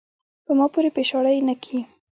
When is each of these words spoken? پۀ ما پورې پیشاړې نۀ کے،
پۀ 0.45 0.51
ما 0.57 0.65
پورې 0.73 0.89
پیشاړې 0.95 1.41
نۀ 1.47 1.55
کے، 1.63 1.77